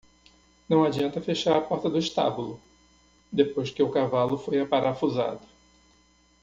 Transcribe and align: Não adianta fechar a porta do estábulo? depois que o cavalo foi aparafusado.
Não 0.67 0.83
adianta 0.83 1.21
fechar 1.21 1.55
a 1.55 1.61
porta 1.61 1.87
do 1.87 1.99
estábulo? 1.99 2.59
depois 3.31 3.69
que 3.69 3.83
o 3.83 3.91
cavalo 3.91 4.35
foi 4.35 4.59
aparafusado. 4.59 5.45